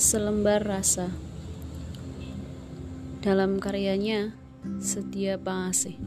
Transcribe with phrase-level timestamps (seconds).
[0.00, 1.12] Selembar Rasa.
[3.20, 4.32] Dalam karyanya
[4.80, 6.00] Setia Pangasih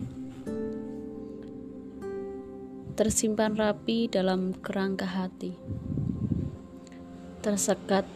[2.97, 5.53] Tersimpan rapi dalam kerangka hati.
[7.45, 8.09] Tersekat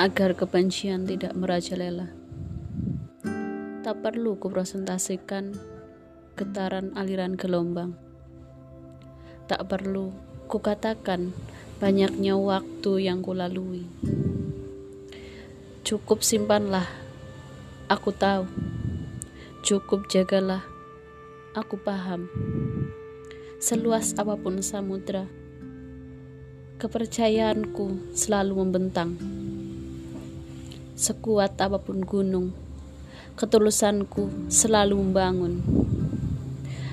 [0.00, 2.08] agar kebencian tidak merajalela.
[3.84, 5.60] Tak perlu kupresentasikan
[6.40, 8.00] getaran aliran gelombang.
[9.44, 10.08] Tak perlu
[10.48, 11.36] kukatakan
[11.84, 13.84] banyaknya waktu yang kulalui.
[15.90, 16.86] Cukup simpanlah,
[17.90, 18.46] aku tahu.
[19.66, 20.62] Cukup jagalah,
[21.50, 22.30] aku paham.
[23.58, 25.26] Seluas apa pun samudra,
[26.78, 29.18] kepercayaanku selalu membentang.
[30.94, 32.54] Sekuat apa pun gunung,
[33.34, 35.58] ketulusanku selalu membangun.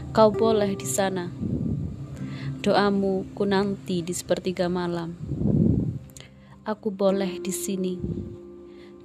[0.09, 1.29] Kau boleh di sana
[2.65, 5.13] Doamu ku nanti di sepertiga malam.
[6.65, 8.17] Aku boleh di sini.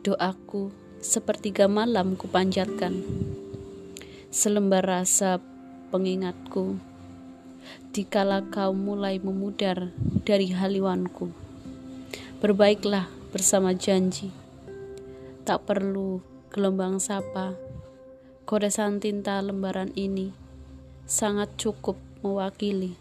[0.02, 3.06] Doaku sepertiga malam ku panjatkan.
[4.34, 5.38] Selembar rasa
[5.94, 6.74] pengingatku.
[7.94, 9.94] Dikala kau mulai memudar
[10.26, 11.30] dari haliwanku.
[12.42, 14.34] Berbaiklah bersama janji.
[15.46, 16.18] Tak perlu
[16.50, 17.54] gelombang sapa.
[18.42, 20.34] Goresan tinta lembaran ini
[21.06, 21.94] sangat cukup
[22.26, 22.98] mewakili.